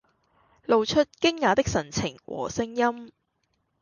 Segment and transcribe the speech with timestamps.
[0.65, 3.13] 露出驚訝的神情和聲音